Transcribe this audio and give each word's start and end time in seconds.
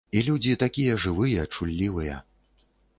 І 0.19 0.21
людзі 0.29 0.55
такія 0.63 0.97
жывыя, 1.05 1.47
чуллівыя. 1.55 2.15